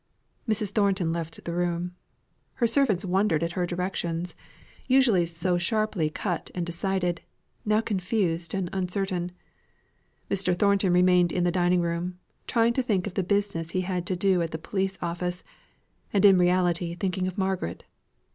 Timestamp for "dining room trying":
11.51-12.73